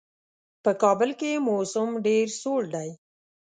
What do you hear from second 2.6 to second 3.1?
دی.